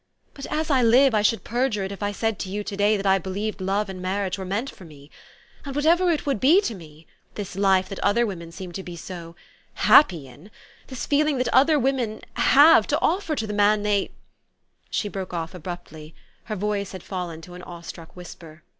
[0.33, 2.97] "But, as I live, I should perjure it if I said to you to day
[2.97, 5.11] that I believed love and marriage were meant for me.
[5.63, 8.95] And whatever it would be to me this life that other women seem to be
[8.95, 9.35] so
[9.75, 10.49] happy in;
[10.87, 14.09] this feeling that other women have to offer to the man they
[14.89, 16.15] ''She broke off abruptly:
[16.45, 18.63] her voice had fallen to an awe struck whisper.